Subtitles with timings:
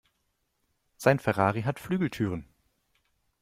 [0.97, 2.47] Sein Ferrari hat Flügeltüren.